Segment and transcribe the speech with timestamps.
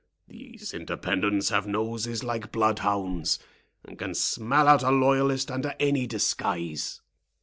[0.27, 3.37] These Independents have noses like bloodhounds,
[3.85, 7.01] and can smell out a loyalist under any disguise."